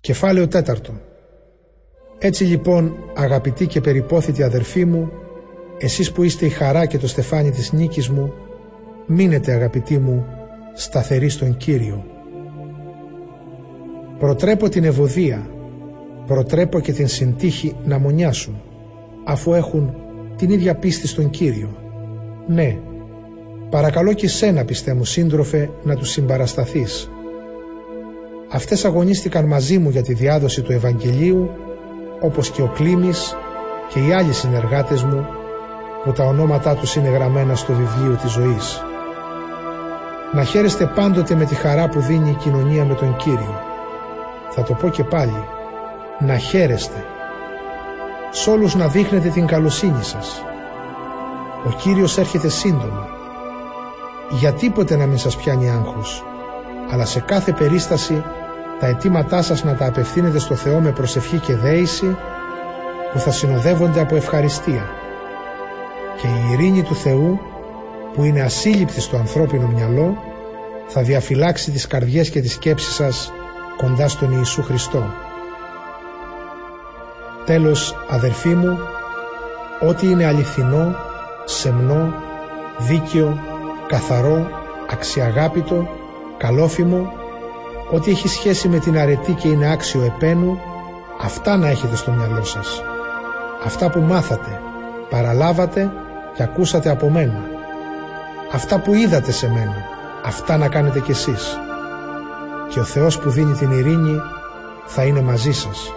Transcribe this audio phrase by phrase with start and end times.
[0.00, 0.92] Κεφάλαιο τέταρτο.
[2.18, 5.10] Έτσι λοιπόν αγαπητοί και περιπόθητοι αδερφοί μου,
[5.78, 8.32] εσείς που είστε η χαρά και το στεφάνι της νίκης μου,
[9.06, 10.26] μείνετε αγαπητοί μου
[10.74, 12.04] σταθεροί στον Κύριο.
[14.18, 15.50] Προτρέπω την ευωδία,
[16.26, 18.62] προτρέπω και την συντύχη να μονιάσουν,
[19.24, 19.94] αφού έχουν
[20.36, 21.76] την ίδια πίστη στον Κύριο.
[22.46, 22.78] Ναι,
[23.70, 27.10] παρακαλώ και σένα πιστέ μου σύντροφε να τους συμπαρασταθείς.
[28.50, 31.50] Αυτές αγωνίστηκαν μαζί μου για τη διάδοση του Ευαγγελίου
[32.20, 33.36] όπως και ο Κλήμης
[33.92, 35.26] και οι άλλοι συνεργάτες μου
[36.04, 38.82] που τα ονόματά τους είναι γραμμένα στο βιβλίο της ζωής.
[40.32, 43.60] Να χαίρεστε πάντοτε με τη χαρά που δίνει η κοινωνία με τον Κύριο.
[44.50, 45.44] Θα το πω και πάλι,
[46.18, 47.04] να χαίρεστε.
[48.30, 50.42] Σ' όλους να δείχνετε την καλοσύνη σας.
[51.66, 53.08] Ο Κύριος έρχεται σύντομα.
[54.30, 56.24] Για τίποτε να μην σας πιάνει άγχος,
[56.90, 58.24] αλλά σε κάθε περίσταση
[58.80, 62.16] τα αιτήματά σας να τα απευθύνετε στο Θεό με προσευχή και δέηση
[63.12, 64.90] που θα συνοδεύονται από ευχαριστία.
[66.20, 67.40] Και η ειρήνη του Θεού
[68.14, 70.16] που είναι ασύλληπτη στο ανθρώπινο μυαλό
[70.86, 73.32] θα διαφυλάξει τις καρδιές και τις σκέψεις σας
[73.76, 75.04] κοντά στον Ιησού Χριστό.
[77.44, 78.78] Τέλος, αδερφοί μου,
[79.88, 80.96] ό,τι είναι αληθινό,
[81.44, 82.14] σεμνό,
[82.78, 83.38] δίκαιο,
[83.88, 84.46] καθαρό,
[84.90, 85.88] αξιαγάπητο,
[86.36, 87.12] καλόφημο,
[87.90, 90.60] ό,τι έχει σχέση με την αρετή και είναι άξιο επένου,
[91.20, 92.82] αυτά να έχετε στο μυαλό σας.
[93.64, 94.60] Αυτά που μάθατε,
[95.10, 95.90] παραλάβατε
[96.34, 97.44] και ακούσατε από μένα.
[98.52, 99.84] Αυτά που είδατε σε μένα,
[100.24, 101.58] αυτά να κάνετε κι εσείς.
[102.68, 104.20] Και ο Θεός που δίνει την ειρήνη
[104.86, 105.92] θα είναι μαζί σας.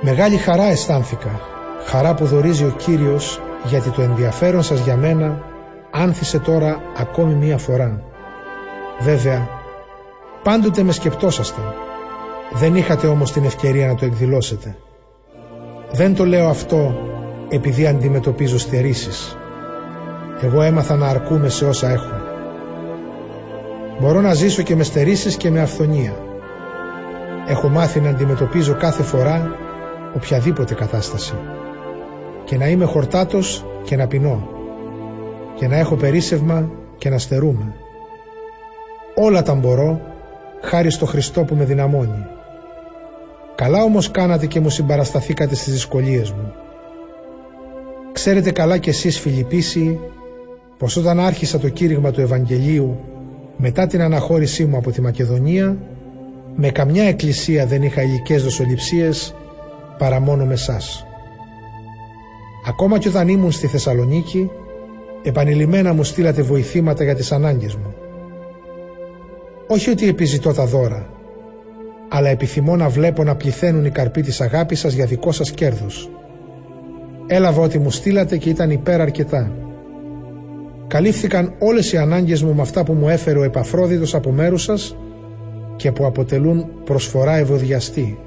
[0.00, 1.40] Μεγάλη χαρά αισθάνθηκα,
[1.86, 5.38] χαρά που δορίζει ο Κύριος γιατί το ενδιαφέρον σας για μένα
[5.90, 8.11] άνθησε τώρα ακόμη μία φορά.
[9.00, 9.48] Βέβαια,
[10.42, 11.74] πάντοτε με σκεπτόσασταν.
[12.52, 14.76] Δεν είχατε όμως την ευκαιρία να το εκδηλώσετε.
[15.92, 16.94] Δεν το λέω αυτό
[17.48, 19.36] επειδή αντιμετωπίζω στερήσεις.
[20.40, 22.20] Εγώ έμαθα να αρκούμαι σε όσα έχω.
[24.00, 26.12] Μπορώ να ζήσω και με στερήσεις και με αυθονία.
[27.46, 29.56] Έχω μάθει να αντιμετωπίζω κάθε φορά
[30.14, 31.34] οποιαδήποτε κατάσταση.
[32.44, 34.48] Και να είμαι χορτάτος και να πεινώ.
[35.54, 37.74] Και να έχω περίσευμα και να στερούμε.
[39.14, 40.00] Όλα τα μπορώ,
[40.60, 42.26] χάρη στο Χριστό που με δυναμώνει.
[43.54, 46.52] Καλά όμως κάνατε και μου συμπαρασταθήκατε στις δυσκολίες μου.
[48.12, 50.00] Ξέρετε καλά κι εσείς Φιλιππίσιοι
[50.78, 53.00] πως όταν άρχισα το κήρυγμα του Ευαγγελίου
[53.56, 55.76] μετά την αναχώρησή μου από τη Μακεδονία
[56.56, 59.34] με καμιά εκκλησία δεν είχα υλικές δοσοληψίες
[59.98, 61.06] παρά μόνο με σας.
[62.66, 64.50] Ακόμα και όταν ήμουν στη Θεσσαλονίκη
[65.22, 67.94] επανειλημμένα μου στείλατε βοηθήματα για τις ανάγκες μου.
[69.72, 71.06] Όχι ότι επιζητώ τα δώρα,
[72.08, 76.10] αλλά επιθυμώ να βλέπω να πληθαίνουν οι καρποί της αγάπης σας για δικό σας κέρδος.
[77.26, 79.52] Έλαβα ό,τι μου στείλατε και ήταν υπέρ αρκετά.
[80.86, 84.96] Καλύφθηκαν όλες οι ανάγκες μου με αυτά που μου έφερε ο Επαφρόδιτος από μέρους σας
[85.76, 88.18] και που αποτελούν προσφορά ευωδιαστή.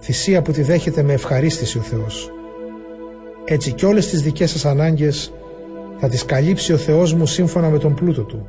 [0.00, 2.30] Θυσία που τη δέχεται με ευχαρίστηση ο Θεός.
[3.44, 5.32] Έτσι κι όλες τις δικές σας ανάγκες
[5.98, 8.48] θα τις καλύψει ο Θεός μου σύμφωνα με τον πλούτο Του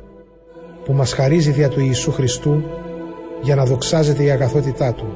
[0.86, 2.62] που μας χαρίζει δια του Ιησού Χριστού
[3.42, 5.06] για να δοξάζεται η αγαθότητά Του.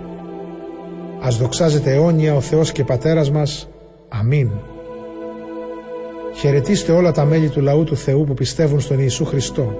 [1.20, 3.68] Ας δοξάζεται αιώνια ο Θεός και Πατέρας μας.
[4.08, 4.50] Αμήν.
[6.34, 9.74] Χαιρετίστε όλα τα μέλη του λαού του Θεού που πιστεύουν στον Ιησού Χριστό.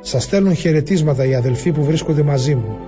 [0.00, 2.78] Σας στέλνουν χαιρετίσματα οι αδελφοί που βρίσκονται μαζί μου.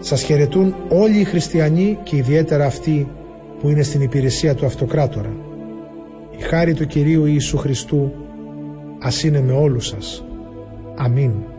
[0.00, 3.08] Σας χαιρετούν όλοι οι χριστιανοί και ιδιαίτερα αυτοί
[3.60, 5.32] που είναι στην υπηρεσία του Αυτοκράτορα.
[6.38, 8.12] Η χάρη του Κυρίου Ιησού Χριστού
[9.00, 10.24] ας είναι με όλους σας.
[10.96, 11.51] Αμήν.